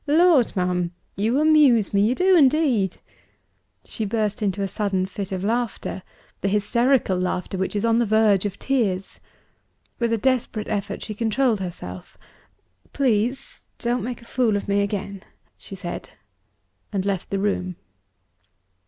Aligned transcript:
Lord, 0.07 0.55
ma'am! 0.55 0.95
you 1.15 1.39
amuse 1.39 1.93
me 1.93 2.01
you 2.01 2.15
do 2.15 2.35
indeed!" 2.35 2.97
She 3.85 4.03
burst 4.03 4.41
into 4.41 4.63
a 4.63 4.67
sudden 4.67 5.05
fit 5.05 5.31
of 5.31 5.43
laughter; 5.43 6.01
the 6.41 6.47
hysterical 6.47 7.15
laughter 7.19 7.55
which 7.55 7.75
is 7.75 7.85
on 7.85 7.99
the 7.99 8.05
verge 8.07 8.43
of 8.47 8.57
tears. 8.57 9.19
With 9.99 10.11
a 10.11 10.17
desperate 10.17 10.67
effort, 10.69 11.03
she 11.03 11.13
controlled 11.13 11.59
herself. 11.59 12.17
"Please, 12.93 13.61
don't 13.77 14.03
make 14.03 14.23
a 14.23 14.25
fool 14.25 14.57
of 14.57 14.67
me 14.67 14.81
again," 14.81 15.21
she 15.55 15.75
said 15.75 16.09
and 16.91 17.05
left 17.05 17.29
the 17.29 17.37
room. 17.37 17.75